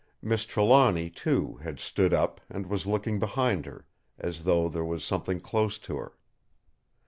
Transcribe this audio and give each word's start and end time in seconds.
Miss 0.19 0.45
Trelawny, 0.47 1.11
too, 1.11 1.57
had 1.61 1.79
stood 1.79 2.11
up 2.11 2.41
and 2.49 2.65
was 2.65 2.87
looking 2.87 3.19
behind 3.19 3.67
her, 3.67 3.85
as 4.17 4.45
though 4.45 4.67
there 4.67 4.83
was 4.83 5.03
something 5.03 5.39
close 5.39 5.77
to 5.77 5.97
her. 5.97 6.17